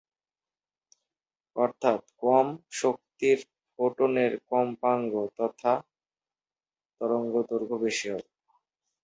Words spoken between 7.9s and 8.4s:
হবে।